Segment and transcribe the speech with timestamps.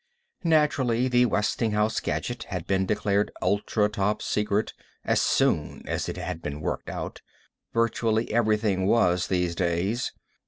[0.43, 4.73] Naturally, the Westinghouse gadget had been declared Ultra Top Secret
[5.05, 7.21] as soon as it had been worked out.
[7.71, 10.11] Virtually everything was, these days.